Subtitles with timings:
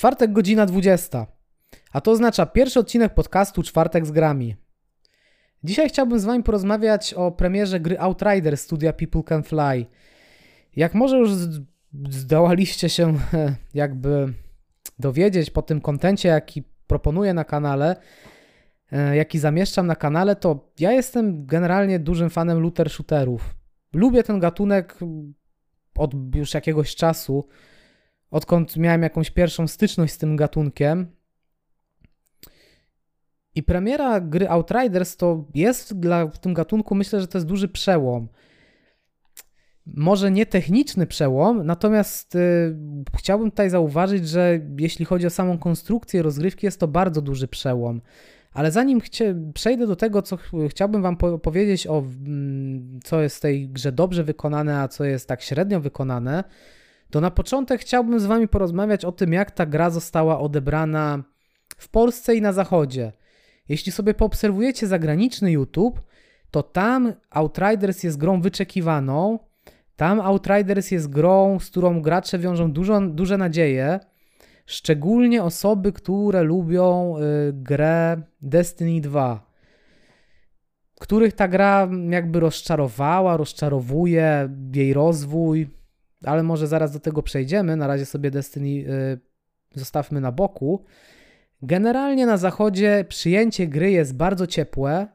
[0.00, 1.26] Czwartek, godzina 20.
[1.92, 4.56] A to oznacza pierwszy odcinek podcastu Czwartek z grami.
[5.64, 9.86] Dzisiaj chciałbym z Wami porozmawiać o premierze gry Outrider studia People Can Fly.
[10.76, 11.30] Jak może już
[12.10, 13.14] zdołaliście się
[13.74, 14.34] jakby
[14.98, 17.96] dowiedzieć po tym kontencie, jaki proponuję na kanale,
[18.92, 23.54] e, jaki zamieszczam na kanale, to ja jestem generalnie dużym fanem looter shooterów.
[23.92, 24.98] Lubię ten gatunek
[25.94, 27.48] od już jakiegoś czasu
[28.30, 31.06] odkąd miałem jakąś pierwszą styczność z tym gatunkiem.
[33.54, 37.68] I premiera gry Outriders to jest dla w tym gatunku, myślę, że to jest duży
[37.68, 38.28] przełom.
[39.86, 42.76] Może nie techniczny przełom, natomiast y,
[43.18, 48.00] chciałbym tutaj zauważyć, że jeśli chodzi o samą konstrukcję rozgrywki, jest to bardzo duży przełom.
[48.52, 49.00] Ale zanim
[49.54, 53.68] przejdę do tego, co ch chciałbym Wam po powiedzieć o mm, co jest w tej
[53.68, 56.44] grze dobrze wykonane, a co jest tak średnio wykonane,
[57.10, 61.22] to na początek chciałbym z Wami porozmawiać o tym, jak ta gra została odebrana
[61.76, 63.12] w Polsce i na Zachodzie.
[63.68, 66.00] Jeśli sobie poobserwujecie zagraniczny YouTube,
[66.50, 69.38] to tam Outriders jest grą wyczekiwaną.
[69.96, 74.00] Tam Outriders jest grą, z którą gracze wiążą dużo, duże nadzieje.
[74.66, 79.50] Szczególnie osoby, które lubią y, grę Destiny 2,
[81.00, 85.79] których ta gra jakby rozczarowała, rozczarowuje jej rozwój,
[86.24, 87.76] ale może zaraz do tego przejdziemy.
[87.76, 89.20] Na razie sobie Destiny y,
[89.74, 90.84] zostawmy na boku.
[91.62, 95.08] Generalnie na zachodzie przyjęcie gry jest bardzo ciepłe.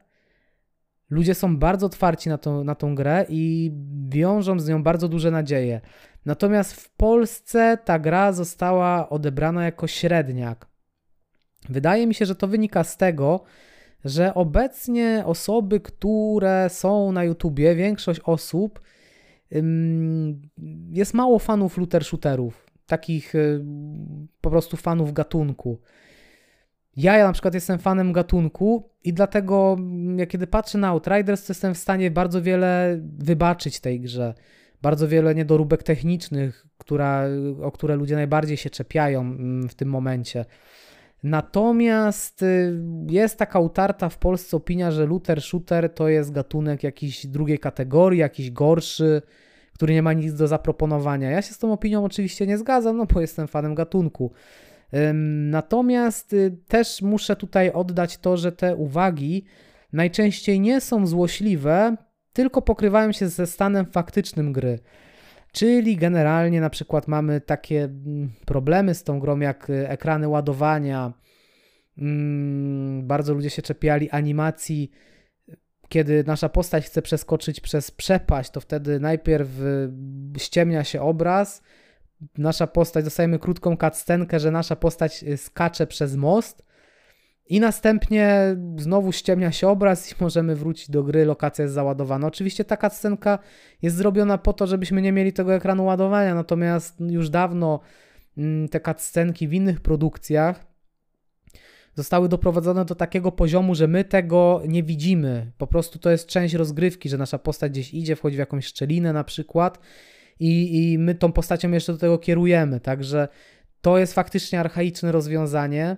[1.10, 3.72] Ludzie są bardzo otwarci na, to, na tą grę i
[4.08, 5.80] wiążą z nią bardzo duże nadzieje.
[6.24, 10.66] Natomiast w Polsce ta gra została odebrana jako średniak.
[11.68, 13.44] Wydaje mi się, że to wynika z tego,
[14.04, 18.80] że obecnie osoby, które są na YouTubie, większość osób
[20.90, 23.64] jest mało fanów looter shooterów, takich y,
[24.40, 25.80] po prostu fanów gatunku.
[26.96, 31.46] Ja, ja na przykład jestem fanem gatunku i dlatego mm, jak kiedy patrzę na Outriders,
[31.46, 34.34] to jestem w stanie bardzo wiele wybaczyć tej grze.
[34.82, 37.24] Bardzo wiele niedoróbek technicznych, która,
[37.62, 40.44] o które ludzie najbardziej się czepiają mm, w tym momencie.
[41.22, 47.26] Natomiast y, jest taka utarta w Polsce opinia, że looter shooter to jest gatunek jakiś
[47.26, 49.22] drugiej kategorii, jakiś gorszy,
[49.74, 51.30] który nie ma nic do zaproponowania.
[51.30, 54.32] Ja się z tą opinią oczywiście nie zgadzam, no bo jestem fanem gatunku.
[55.50, 59.44] Natomiast y, też muszę tutaj oddać to, że te uwagi
[59.92, 61.96] najczęściej nie są złośliwe,
[62.32, 64.78] tylko pokrywają się ze stanem faktycznym gry.
[65.56, 71.12] Czyli generalnie na przykład mamy takie mm, problemy z tą grą jak y, ekrany ładowania.
[71.98, 74.90] Mm, bardzo ludzie się czepiali animacji,
[75.88, 79.90] kiedy nasza postać chce przeskoczyć przez przepaść, to wtedy najpierw y,
[80.38, 81.62] ściemnia się obraz.
[82.38, 86.65] Nasza postać, dostajemy krótką cutscenkę, że nasza postać y, skacze przez most.
[87.48, 92.26] I następnie znowu ściemnia się obraz i możemy wrócić do gry, lokacja jest załadowana.
[92.26, 93.38] Oczywiście ta scenka
[93.82, 97.80] jest zrobiona po to, żebyśmy nie mieli tego ekranu ładowania, natomiast już dawno
[98.38, 100.76] mm, te cutscenki w innych produkcjach
[101.96, 105.52] zostały doprowadzone do takiego poziomu, że my tego nie widzimy.
[105.58, 109.12] Po prostu to jest część rozgrywki, że nasza postać gdzieś idzie, wchodzi w jakąś szczelinę
[109.12, 109.78] na przykład
[110.40, 112.80] i, i my tą postacią jeszcze do tego kierujemy.
[112.80, 113.28] Także
[113.80, 115.96] to jest faktycznie archaiczne rozwiązanie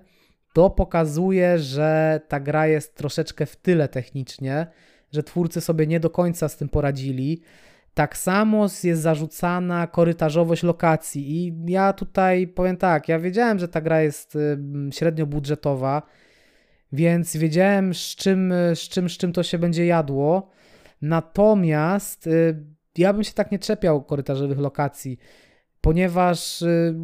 [0.52, 4.66] to pokazuje, że ta gra jest troszeczkę w tyle technicznie,
[5.12, 7.42] że twórcy sobie nie do końca z tym poradzili.
[7.94, 13.80] Tak samo jest zarzucana korytarzowość lokacji i ja tutaj powiem tak, ja wiedziałem, że ta
[13.80, 14.38] gra jest
[14.90, 16.02] średnio budżetowa,
[16.92, 20.50] więc wiedziałem z czym, z czym, z czym to się będzie jadło.
[21.02, 22.64] Natomiast y,
[22.98, 25.18] ja bym się tak nie czepiał korytarzowych lokacji
[25.88, 26.94] ponieważ y,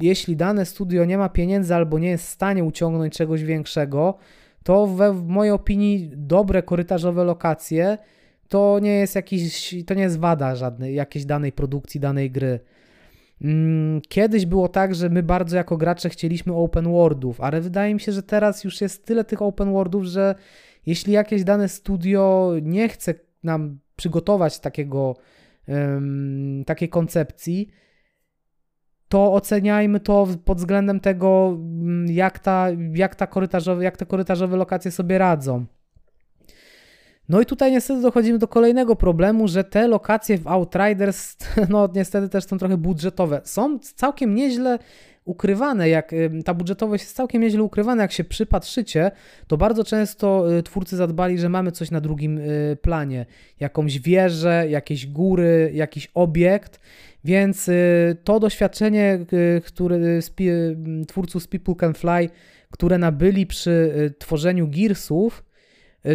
[0.00, 4.18] jeśli dane studio nie ma pieniędzy albo nie jest w stanie uciągnąć czegoś większego,
[4.64, 7.98] to we, w mojej opinii dobre korytarzowe lokacje
[8.48, 12.60] to nie jest jakiś, to nie jest wada żadnej, jakiejś danej produkcji, danej gry.
[13.42, 18.00] Mm, kiedyś było tak, że my bardzo jako gracze chcieliśmy open worldów, ale wydaje mi
[18.00, 20.34] się, że teraz już jest tyle tych open worldów, że
[20.86, 25.16] jeśli jakieś dane studio nie chce nam przygotować takiego,
[25.68, 27.68] um, takiej koncepcji,
[29.12, 34.56] to oceniajmy to pod względem tego, mm, jak, ta, jak, ta korytarzowe, jak te korytarzowe
[34.56, 35.64] lokacje sobie radzą.
[37.28, 41.36] No i tutaj niestety dochodzimy do kolejnego problemu, że te lokacje w Outriders,
[41.70, 43.40] no niestety też są trochę budżetowe.
[43.44, 44.78] Są całkiem nieźle
[45.24, 46.14] ukrywane, jak
[46.44, 49.10] ta budżetowość jest całkiem nieźle ukrywana, jak się przypatrzycie,
[49.46, 53.26] to bardzo często y, twórcy zadbali, że mamy coś na drugim y, planie,
[53.60, 56.80] jakąś wieżę, jakieś góry, jakiś obiekt,
[57.24, 59.18] więc y, to doświadczenie,
[59.64, 59.98] które
[61.08, 62.28] twórców z People Can Fly,
[62.70, 65.44] które nabyli przy tworzeniu Gearsów,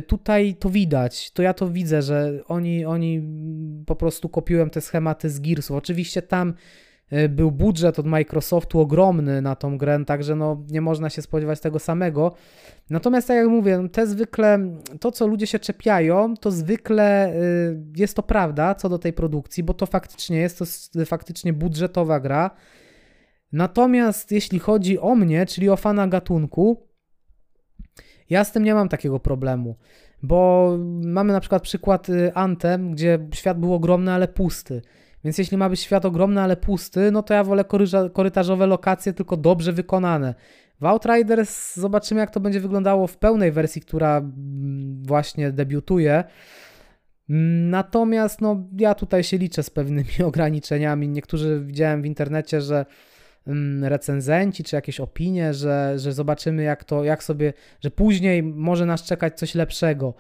[0.08, 3.22] Tutaj to widać, to ja to widzę, że oni, oni
[3.86, 5.78] po prostu kopiują te schematy z Gearsów.
[5.78, 6.54] Oczywiście tam
[7.30, 11.80] był budżet od Microsoftu ogromny na tą grę, także no nie można się spodziewać tego
[11.80, 12.34] samego.
[12.90, 14.60] Natomiast tak jak mówię, no, te zwykle,
[15.00, 19.64] to co ludzie się czepiają, to zwykle y, jest to prawda co do tej produkcji,
[19.64, 20.66] bo to faktycznie jest to
[21.06, 22.52] faktycznie budżetowa gra.
[23.52, 26.88] Natomiast jeśli chodzi o mnie, czyli o fana gatunku,
[28.30, 29.76] ja z tym nie mam takiego problemu,
[30.24, 30.72] bo
[31.04, 34.82] mamy na przykład przykład y, Anthem, gdzie świat był ogromny, ale pusty.
[35.28, 37.66] Więc jeśli ma być świat ogromny, ale pusty, no to ja wolę
[38.14, 40.36] korytarzowe lokacje, tylko dobrze wykonane.
[40.82, 46.24] W Outriders zobaczymy, jak to będzie wyglądało w pełnej wersji, która mm, właśnie debiutuje.
[47.70, 51.10] Natomiast no, ja tutaj się liczę z pewnymi ograniczeniami.
[51.10, 52.86] Niektórzy widziałem w internecie, że
[53.48, 58.86] mm, recenzenci czy jakieś opinie, że, że zobaczymy jak to, jak sobie, że później może
[58.86, 60.14] nas czekać coś lepszego.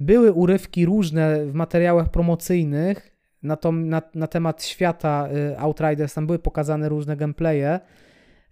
[0.00, 6.26] Były urywki różne w materiałach promocyjnych, na, to, na, na temat świata y, Outriders, tam
[6.26, 7.80] były pokazane różne gameplaye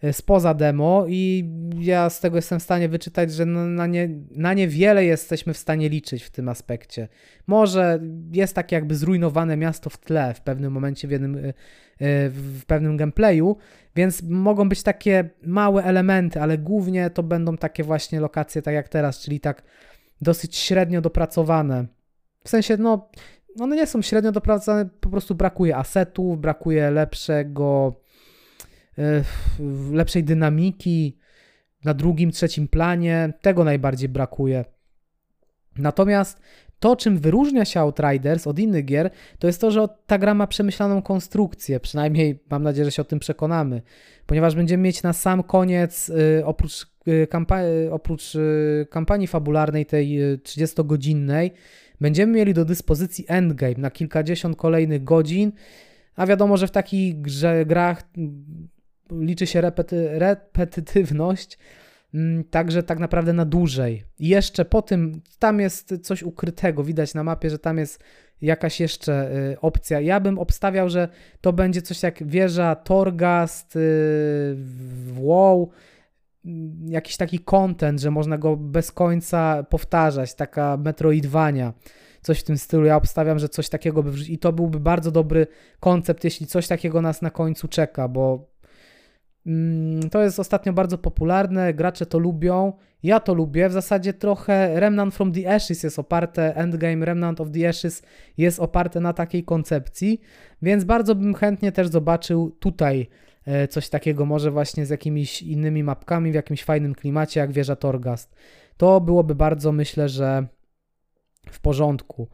[0.04, 4.54] y, spoza demo i ja z tego jestem w stanie wyczytać, że na, nie, na
[4.54, 7.08] niewiele jesteśmy w stanie liczyć w tym aspekcie.
[7.46, 8.00] Może
[8.32, 11.54] jest takie jakby zrujnowane miasto w tle w pewnym momencie w jednym y,
[12.30, 13.56] w pewnym gameplayu,
[13.96, 18.88] więc mogą być takie małe elementy, ale głównie to będą takie właśnie lokacje tak jak
[18.88, 19.62] teraz, czyli tak
[20.20, 21.86] dosyć średnio dopracowane.
[22.44, 23.10] W sensie, no,
[23.60, 28.00] one nie są średnio dopracowne, po prostu brakuje asetów, brakuje lepszego,
[28.98, 29.24] e,
[29.92, 31.18] lepszej dynamiki
[31.84, 33.32] na drugim, trzecim planie.
[33.40, 34.64] Tego najbardziej brakuje.
[35.76, 36.40] Natomiast
[36.78, 40.46] to, czym wyróżnia się Outriders od innych gier, to jest to, że ta gra ma
[40.46, 41.80] przemyślaną konstrukcję.
[41.80, 43.82] Przynajmniej mam nadzieję, że się o tym przekonamy,
[44.26, 48.36] ponieważ będziemy mieć na sam koniec, y, oprócz, y, kampa y, oprócz
[48.90, 51.50] kampanii fabularnej, tej 30-godzinnej,
[52.00, 55.52] Będziemy mieli do dyspozycji endgame na kilkadziesiąt kolejnych godzin,
[56.16, 58.02] a wiadomo, że w takich grze, grach
[59.10, 61.58] liczy się repety, repetytywność,
[62.14, 64.04] mm, także tak naprawdę na dłużej.
[64.18, 68.02] I jeszcze po tym, tam jest coś ukrytego, widać na mapie, że tam jest
[68.42, 70.00] jakaś jeszcze y, opcja.
[70.00, 71.08] Ja bym obstawiał, że
[71.40, 74.56] to będzie coś jak wieża Torgast y,
[75.12, 75.72] WoW, Mm,
[76.86, 81.72] jakiś taki content, że można go bez końca powtarzać, taka metroidwania,
[82.22, 82.84] coś w tym stylu.
[82.84, 85.46] Ja obstawiam, że coś takiego by wrzucić i to byłby bardzo dobry
[85.80, 88.50] koncept, jeśli coś takiego nas na końcu czeka, bo
[89.46, 92.72] mm, to jest ostatnio bardzo popularne, gracze to lubią,
[93.02, 97.48] ja to lubię, w zasadzie trochę Remnant from the Ashes jest oparte, Endgame Remnant of
[97.50, 98.02] the Ashes
[98.36, 100.20] jest oparte na takiej koncepcji,
[100.62, 103.08] więc bardzo bym chętnie też zobaczył tutaj
[103.70, 108.34] coś takiego może właśnie z jakimiś innymi mapkami, w jakimś fajnym klimacie, jak wieża Torgast.
[108.76, 110.46] To byłoby bardzo, myślę, że
[111.50, 112.28] w porządku.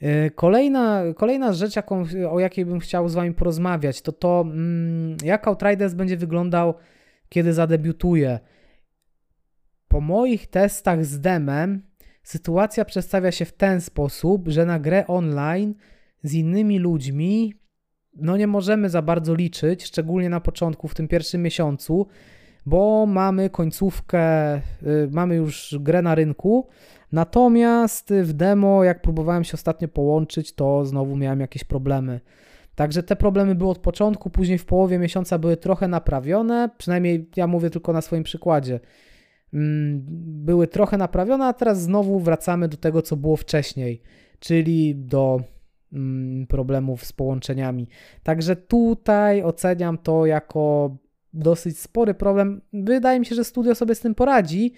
[0.00, 5.16] E, kolejna, kolejna rzecz, jaką, o jakiej bym chciał z Wami porozmawiać, to to, mm,
[5.24, 6.74] jak Outriders będzie wyglądał,
[7.28, 8.38] kiedy zadebiutuje.
[9.88, 11.82] Po moich testach z demem,
[12.22, 15.74] sytuacja przedstawia się w ten sposób, że na grę online
[16.22, 17.54] z innymi ludźmi
[18.14, 22.06] no nie możemy za bardzo liczyć, szczególnie na początku, w tym pierwszym miesiącu,
[22.66, 24.60] bo mamy końcówkę, y,
[25.10, 26.68] mamy już grę na rynku.
[27.12, 32.20] Natomiast w demo, jak próbowałem się ostatnio połączyć, to znowu miałem jakieś problemy.
[32.74, 37.46] Także te problemy były od początku, później w połowie miesiąca były trochę naprawione, przynajmniej ja
[37.46, 38.80] mówię tylko na swoim przykładzie.
[39.54, 40.00] Mm,
[40.44, 44.02] były trochę naprawione, a teraz znowu wracamy do tego, co było wcześniej,
[44.38, 45.40] czyli do
[46.48, 47.88] problemów z połączeniami.
[48.22, 50.96] Także tutaj oceniam to jako
[51.32, 52.60] dosyć spory problem.
[52.72, 54.72] Wydaje mi się, że studio sobie z tym poradzi,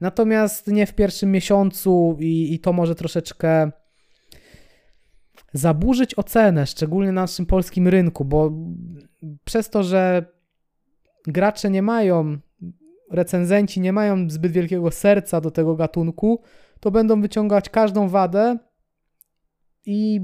[0.00, 3.70] natomiast nie w pierwszym miesiącu i, i to może troszeczkę
[5.52, 8.52] zaburzyć ocenę, szczególnie na naszym polskim rynku, bo
[9.44, 10.24] przez to, że
[11.26, 12.38] gracze nie mają,
[13.10, 16.42] recenzenci nie mają zbyt wielkiego serca do tego gatunku,
[16.80, 18.58] to będą wyciągać każdą wadę
[19.86, 20.20] i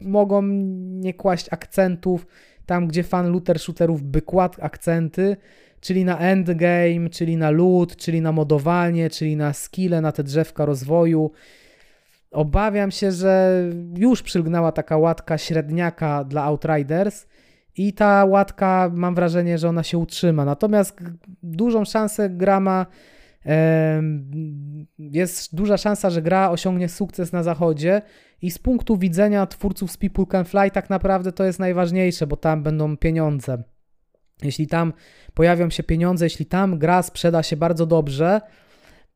[0.00, 0.42] mogą
[0.86, 2.26] nie kłaść akcentów
[2.66, 5.36] tam, gdzie fan looter shooterów by kładł akcenty,
[5.80, 10.64] czyli na endgame, czyli na loot, czyli na modowanie, czyli na skille, na te drzewka
[10.64, 11.30] rozwoju.
[12.30, 13.62] Obawiam się, że
[13.96, 17.26] już przylgnęła taka łatka średniaka dla Outriders
[17.76, 20.44] i ta łatka mam wrażenie, że ona się utrzyma.
[20.44, 21.00] Natomiast
[21.42, 22.86] dużą szansę gra ma
[24.98, 28.02] jest duża szansa, że gra osiągnie sukces na zachodzie
[28.42, 32.36] i z punktu widzenia twórców z People Can Fly tak naprawdę to jest najważniejsze, bo
[32.36, 33.62] tam będą pieniądze.
[34.42, 34.92] Jeśli tam
[35.34, 38.40] pojawią się pieniądze, jeśli tam gra sprzeda się bardzo dobrze,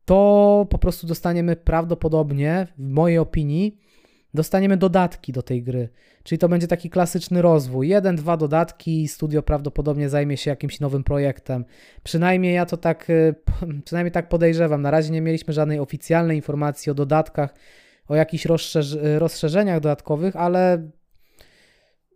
[0.05, 3.77] to po prostu dostaniemy prawdopodobnie, w mojej opinii,
[4.33, 5.89] dostaniemy dodatki do tej gry.
[6.23, 7.87] Czyli to będzie taki klasyczny rozwój.
[7.87, 11.65] Jeden, dwa dodatki, studio prawdopodobnie zajmie się jakimś nowym projektem.
[12.03, 13.35] Przynajmniej ja to tak, y,
[13.85, 14.81] przynajmniej tak podejrzewam.
[14.81, 17.53] Na razie nie mieliśmy żadnej oficjalnej informacji o dodatkach,
[18.07, 20.89] o jakichś rozszerz rozszerzeniach dodatkowych, ale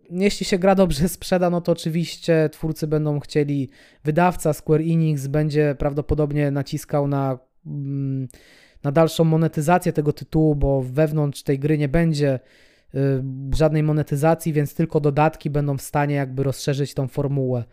[0.09, 3.69] jeśli się gra dobrze sprzeda, no to oczywiście twórcy będą chcieli,
[4.03, 8.27] wydawca Square Enix będzie prawdopodobnie naciskał na, mm,
[8.85, 12.39] na dalszą monetyzację tego tytułu, bo wewnątrz tej gry nie będzie
[12.95, 12.99] y,
[13.55, 17.63] żadnej monetyzacji, więc tylko dodatki będą w stanie jakby rozszerzyć tą formułę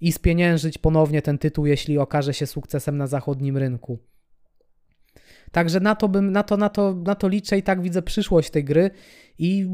[0.00, 3.98] i spieniężyć ponownie ten tytuł, jeśli okaże się sukcesem na zachodnim rynku.
[5.52, 8.50] Także na to bym, na to, na to, na to liczę i tak widzę przyszłość
[8.50, 8.90] tej gry
[9.38, 9.68] i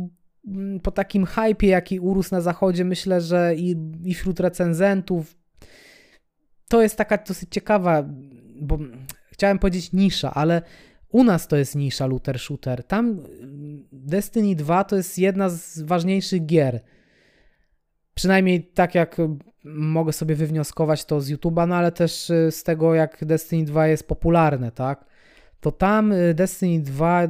[0.47, 5.37] Mm, po takim hypie, jaki urósł na zachodzie, myślę, że i, i wśród recenzentów
[6.69, 8.05] to jest taka dosyć ciekawa,
[8.61, 8.79] bo
[9.41, 10.63] chciałem powiedzieć nisza, ale
[11.09, 12.85] u nas to jest nisza looter shooter.
[12.85, 13.23] Tam
[13.93, 16.81] Destiny 2 to jest jedna z ważniejszych gier.
[18.15, 19.17] Przynajmniej tak jak
[19.65, 23.87] mogę sobie wywnioskować to z YouTube'a, no ale też y, z tego jak Destiny 2
[23.87, 25.05] jest popularne, tak?
[25.61, 27.29] To tam y, Destiny 2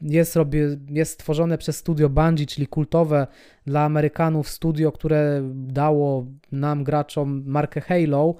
[0.00, 3.26] jest, robię, jest stworzone przez studio Bungie, czyli kultowe
[3.66, 8.34] dla Amerykanów studio, które dało nam graczom markę Halo,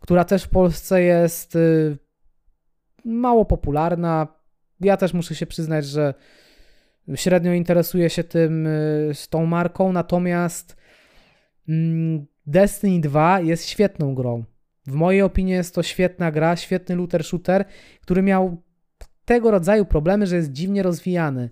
[0.00, 2.07] która też w Polsce jest y,
[3.04, 4.26] mało popularna.
[4.80, 6.14] Ja też muszę się przyznać, że
[7.14, 10.76] średnio interesuję się tym y, z tą marką, natomiast
[11.68, 14.44] mm, Destiny 2 jest świetną grą.
[14.86, 17.64] W mojej opinii jest to świetna gra, świetny looter shooter,
[18.00, 18.62] który miał
[19.24, 21.50] tego rodzaju problemy, że jest dziwnie rozwijany.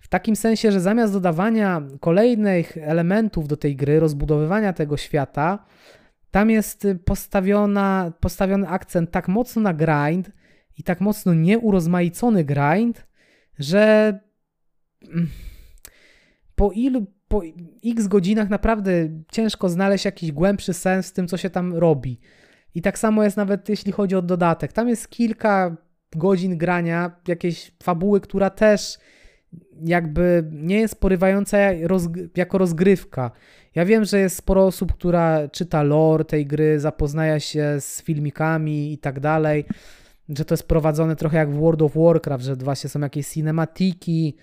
[0.00, 5.64] W takim sensie, że zamiast dodawania kolejnych elementów do tej gry, rozbudowywania tego świata,
[6.32, 10.30] tam jest postawiona, postawiony akcent tak mocno na grind
[10.78, 13.06] i tak mocno nieurozmaicony grind,
[13.58, 14.18] że
[15.08, 15.28] mm,
[16.54, 17.42] po ilu po
[17.84, 18.92] x godzinach naprawdę
[19.32, 22.20] ciężko znaleźć jakiś głębszy sens w tym, co się tam robi.
[22.74, 24.72] I tak samo jest nawet jeśli chodzi o dodatek.
[24.72, 25.76] Tam jest kilka
[26.16, 28.98] godzin grania jakiejś fabuły, która też
[29.84, 31.58] jakby nie jest porywająca
[32.36, 33.30] jako rozgrywka.
[33.74, 38.92] Ja wiem, że jest sporo osób, która czyta lore tej gry, zapoznaje się z filmikami
[38.92, 39.64] i tak dalej,
[40.28, 44.36] że to jest prowadzone trochę jak w World of Warcraft, że właśnie są jakieś cinematiki,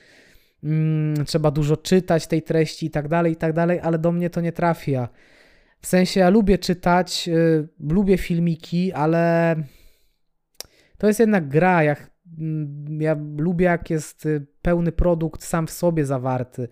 [0.63, 4.29] mm, trzeba dużo czytać tej treści i tak dalej, i tak dalej, ale do mnie
[4.29, 5.09] to nie trafia.
[5.81, 9.55] W sensie ja lubię czytać, y, lubię filmiki, ale
[10.97, 11.83] to jest jednak gra.
[11.83, 11.95] Ja,
[12.99, 16.67] ja lubię, jak jest y, pełny produkt sam w sobie zawarty.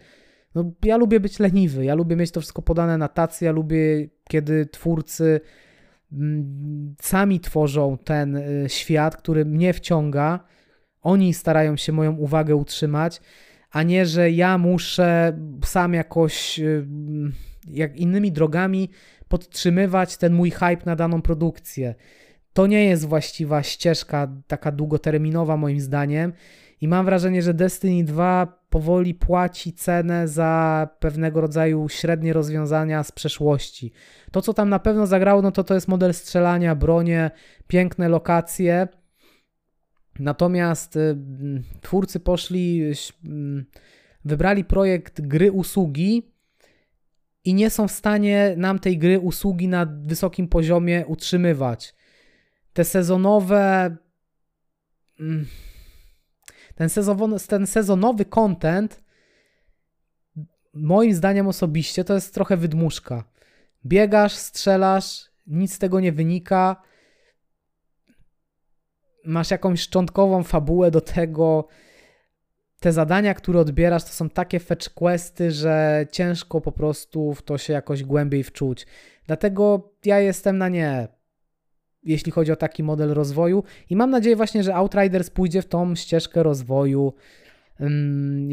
[0.55, 4.09] No, ja lubię być leniwy, ja lubię mieć to wszystko podane na tacy, ja lubię,
[4.29, 5.41] kiedy twórcy
[6.11, 10.39] mm, sami tworzą ten y, świat, który mnie wciąga.
[11.01, 13.21] Oni starają się moją uwagę utrzymać,
[13.71, 16.87] a nie, że ja muszę sam jakoś y,
[17.67, 18.89] jak innymi drogami
[19.27, 21.95] podtrzymywać ten mój hype na daną produkcję.
[22.57, 26.33] To nie jest właściwa ścieżka, taka długoterminowa moim zdaniem.
[26.81, 33.11] I mam wrażenie, że Destiny 2 powoli płaci cenę za pewnego rodzaju średnie rozwiązania z
[33.11, 33.91] przeszłości.
[34.31, 37.31] To, co tam na pewno zagrało, no to to jest model strzelania, bronie,
[37.67, 38.87] piękne lokacje.
[40.19, 41.17] Natomiast y,
[41.81, 43.65] twórcy poszli, y,
[44.25, 46.31] wybrali projekt gry usługi
[47.43, 51.97] i nie są w stanie nam tej gry usługi na wysokim poziomie utrzymywać
[52.77, 53.95] te sezonowe.
[55.19, 55.45] Mm,
[56.75, 59.03] ten sezonowy, ten sezonowy content,
[60.73, 63.23] moim zdaniem osobiście, to jest trochę wydmuszka.
[63.85, 66.81] Biegasz, strzelasz, nic z tego nie wynika.
[69.25, 71.67] Masz jakąś szczątkową fabułę do tego.
[72.79, 77.57] Te zadania, które odbierasz, to są takie fetch questy, że ciężko po prostu w to
[77.57, 78.87] się jakoś głębiej wczuć.
[79.27, 81.16] Dlatego ja jestem na nie
[82.03, 83.63] jeśli chodzi o taki model rozwoju.
[83.89, 87.13] I mam nadzieję właśnie, że Outriders pójdzie w tą ścieżkę rozwoju
[87.79, 88.49] um,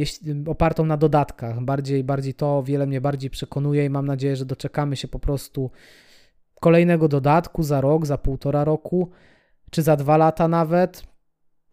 [0.47, 1.65] opartą na dodatkach.
[1.65, 5.71] Bardziej, bardziej to wiele mnie bardziej przekonuje i mam nadzieję, że doczekamy się po prostu
[6.61, 9.11] kolejnego dodatku za rok, za półtora roku,
[9.71, 11.05] czy za dwa lata nawet,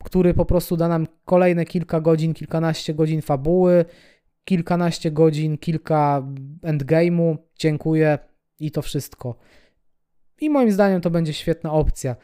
[0.04, 3.86] który po prostu da nam kolejne kilka godzin, kilkanaście godzin fabuły,
[4.44, 6.24] kilkanaście godzin, kilka
[6.64, 8.20] endgame'u, dziękuję
[8.60, 9.36] i to wszystko.
[10.42, 12.16] I moim zdaniem to będzie świetna opcja.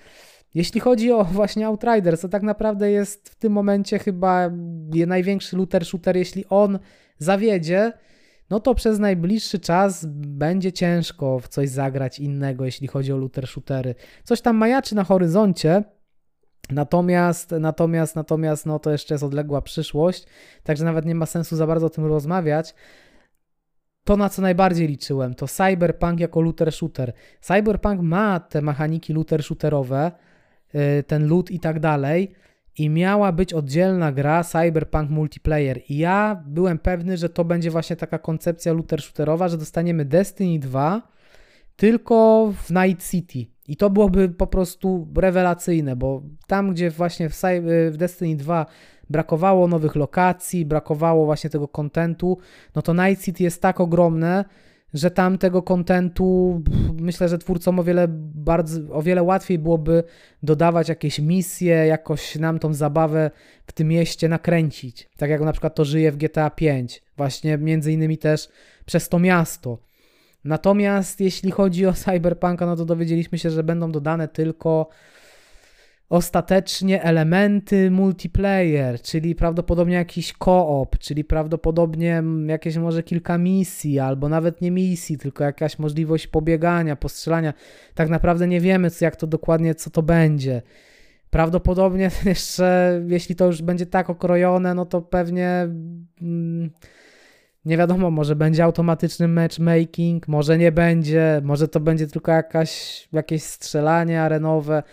[0.54, 4.50] Jeśli chodzi o właśnie Outriders, to tak naprawdę jest w tym momencie chyba
[5.08, 6.18] największy looter shooter.
[6.18, 6.80] Jeśli on
[7.18, 7.94] zawiedzie,
[8.50, 13.48] no to przez najbliższy czas będzie ciężko w coś zagrać innego, jeśli chodzi o looter
[13.48, 13.96] shootery.
[14.24, 15.84] Coś tam majaczy na horyzoncie,
[16.70, 20.26] Natomiast, natomiast, natomiast, no to jeszcze jest odległa przyszłość,
[20.64, 22.76] także nawet nie ma sensu za bardzo o tym rozmawiać.
[24.08, 27.14] To, na co najbardziej liczyłem, to Cyberpunk jako looter shooter.
[27.42, 30.12] Cyberpunk ma te mechaniki looter shooterowe,
[30.76, 32.32] y, ten loot i tak dalej,
[32.78, 35.82] i miała być oddzielna gra Cyberpunk Multiplayer.
[35.90, 40.60] I ja byłem pewny, że to będzie właśnie taka koncepcja looter shooterowa, że dostaniemy Destiny
[40.60, 41.02] 2
[41.76, 43.46] tylko w Night City.
[43.68, 47.36] I to byłoby po prostu rewelacyjne, bo tam, gdzie właśnie w,
[47.92, 48.66] w Destiny 2
[49.10, 52.38] brakowało nowych lokacji, brakowało właśnie tego kontentu,
[52.76, 54.46] no to Night City jest tak ogromne,
[54.94, 56.62] że tam tego kontentu
[57.02, 60.04] myślę, że twórcom o wiele, bardzo, o wiele łatwiej byłoby
[60.44, 63.32] dodawać jakieś misje, jakoś nam tą zabawę
[63.68, 65.10] w tym mieście nakręcić.
[65.18, 68.50] Tak jak na przykład to żyje w GTA 5, właśnie między innymi też
[68.86, 69.78] przez to miasto.
[70.44, 74.90] Natomiast jeśli chodzi o Cyberpunka, no to dowiedzieliśmy się, że będą dodane tylko
[76.10, 84.62] ostatecznie elementy multiplayer, czyli prawdopodobnie jakiś koop, czyli prawdopodobnie jakieś może kilka misji, albo nawet
[84.62, 87.54] nie misji, tylko jakaś możliwość pobiegania, postrzelania.
[87.94, 90.62] Tak naprawdę nie wiemy, jak to dokładnie, co to będzie.
[91.30, 95.68] Prawdopodobnie jeszcze, jeśli to już będzie tak okrojone, no to pewnie.
[96.22, 96.70] Mm,
[97.66, 103.44] nie wiadomo, może będzie automatyczny matchmaking, może nie będzie, może to będzie tylko jakaś, jakieś
[103.44, 104.84] strzelanie arenowe.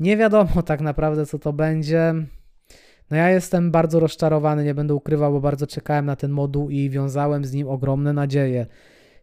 [0.00, 2.14] Nie wiadomo tak naprawdę, co to będzie.
[3.10, 6.90] No ja jestem bardzo rozczarowany, nie będę ukrywał, bo bardzo czekałem na ten moduł i
[6.90, 8.66] wiązałem z nim ogromne nadzieje.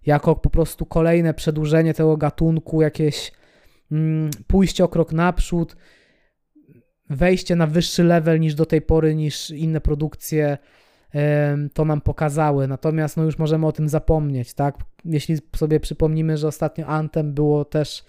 [0.06, 3.32] Jako po prostu kolejne przedłużenie tego gatunku, jakieś
[3.92, 5.76] mm, pójście o krok naprzód,
[7.10, 10.58] wejście na wyższy level niż do tej pory, niż inne produkcje
[11.74, 12.68] to nam pokazały.
[12.68, 14.76] Natomiast no już możemy o tym zapomnieć, tak?
[15.06, 18.04] Jeśli sobie przypomnimy, że ostatnio Anthem było też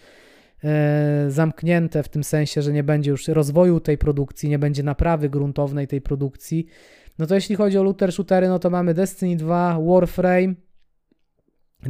[1.29, 5.87] zamknięte w tym sensie, że nie będzie już rozwoju tej produkcji, nie będzie naprawy gruntownej
[5.87, 6.67] tej produkcji,
[7.19, 10.55] no to jeśli chodzi o looter shootery, no to mamy Destiny 2, Warframe,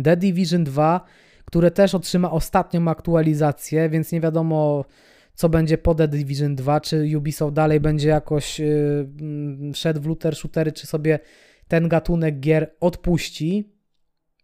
[0.02, 1.04] The Division 2,
[1.44, 4.84] które też otrzyma ostatnią aktualizację, więc nie wiadomo
[5.36, 10.36] co będzie po The Division 2, czy Ubisoft dalej będzie jakoś yy, szedł w looter
[10.36, 11.18] shootery, czy sobie
[11.68, 13.75] ten gatunek gier odpuści.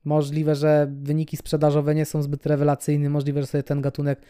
[0.04, 4.22] Możliwe, że wyniki sprzedażowe nie są zbyt rewelacyjne, możliwe, że sobie ten gatunek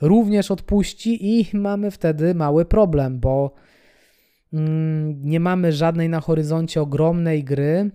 [0.00, 3.54] również odpuści i mamy wtedy mały problem, bo
[4.52, 7.90] mm, nie mamy żadnej na horyzoncie ogromnej gry,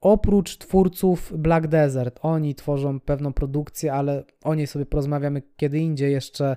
[0.00, 2.18] oprócz twórców Black Desert.
[2.22, 6.56] Oni tworzą pewną produkcję, ale o niej sobie porozmawiamy kiedy indziej, jeszcze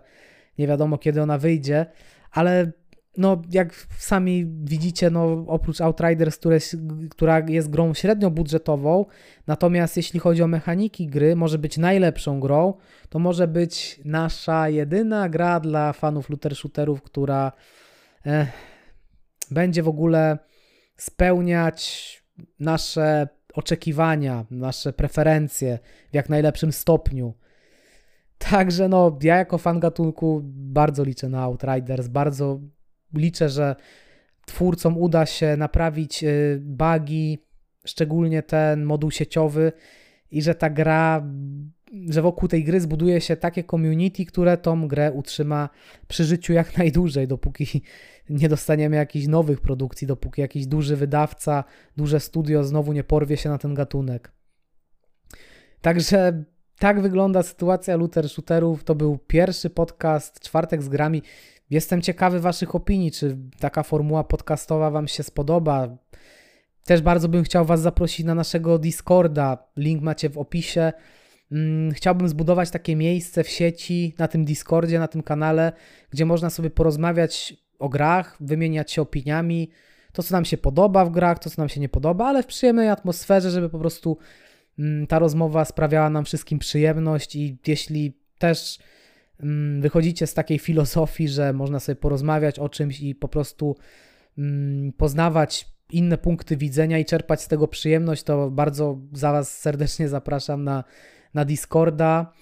[0.57, 1.85] nie wiadomo kiedy ona wyjdzie,
[2.31, 2.71] ale
[3.17, 6.57] no jak sami widzicie, no oprócz Outriders, które,
[7.09, 9.05] która jest grą średnio budżetową,
[9.47, 12.73] natomiast jeśli chodzi o mechaniki gry, może być najlepszą grą,
[13.09, 17.51] to może być nasza jedyna gra dla fanów looter shooterów, która
[18.25, 18.47] eh,
[19.51, 20.37] będzie w ogóle
[20.97, 22.23] spełniać
[22.59, 25.79] nasze oczekiwania, nasze preferencje
[26.11, 27.33] w jak najlepszym stopniu.
[28.37, 32.59] Także no, ja jako fan gatunku bardzo liczę na Outriders, bardzo
[33.13, 33.75] liczę, że
[34.45, 37.37] twórcom uda się naprawić y, bugi,
[37.85, 39.71] szczególnie ten moduł sieciowy
[40.31, 41.27] i że ta gra,
[42.09, 45.69] że wokół tej gry zbuduje się takie community, które tą grę utrzyma
[46.07, 47.81] przy życiu jak najdłużej, dopóki
[48.29, 51.63] nie dostaniemy jakichś nowych produkcji, dopóki jakiś duży wydawca,
[51.97, 54.31] duże studio znowu nie porwie się na ten gatunek.
[55.81, 56.43] Także
[56.79, 58.83] tak wygląda sytuacja looter shooterów.
[58.83, 61.21] To był pierwszy podcast Czwartek z grami.
[61.69, 65.97] Jestem ciekawy Waszych opinii, czy taka formuła podcastowa Wam się spodoba.
[66.83, 69.57] Też bardzo bym chciał Was zaprosić na naszego Discorda.
[69.77, 70.93] Link macie w opisie.
[71.51, 75.71] Mm, chciałbym zbudować takie miejsce w sieci, na tym Discordzie, na tym kanale,
[76.09, 79.69] gdzie można sobie porozmawiać o grach, wymieniać się opiniami,
[80.13, 82.45] to co nam się podoba w grach, to co nam się nie podoba, ale w
[82.45, 84.17] przyjemnej atmosferze, żeby po prostu
[84.79, 88.79] mm, ta rozmowa sprawiała nam wszystkim przyjemność i jeśli też
[89.79, 93.75] wychodzicie z takiej filozofii, że można sobie porozmawiać o czymś i po prostu
[94.37, 100.09] mm, poznawać inne punkty widzenia i czerpać z tego przyjemność, to bardzo za Was serdecznie
[100.09, 100.83] zapraszam na,
[101.33, 102.33] na Discorda.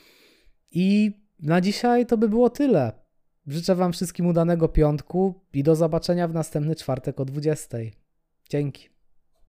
[0.71, 2.91] I na dzisiaj to by było tyle.
[3.47, 7.77] Życzę Wam wszystkim udanego piątku i do zobaczenia w następny czwartek o 20.
[8.49, 8.94] Dzięki.